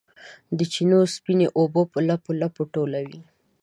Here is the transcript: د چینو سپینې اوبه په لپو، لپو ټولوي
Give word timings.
د 0.57 0.59
چینو 0.73 0.99
سپینې 1.15 1.47
اوبه 1.59 1.81
په 1.93 1.99
لپو، 2.07 2.29
لپو 2.41 2.61
ټولوي 2.73 3.19